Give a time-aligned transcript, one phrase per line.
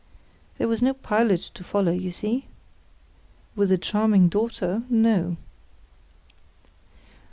[0.57, 2.47] "There was no pilot to follow, you see."
[3.55, 5.37] "With a charming daughter—no."